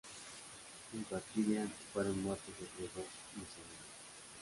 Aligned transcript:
Junto 0.91 1.15
a 1.15 1.21
Kilian 1.21 1.71
fueron 1.93 2.23
muertos 2.23 2.55
otros 2.55 2.89
dos 2.95 3.05
misioneros. 3.35 3.85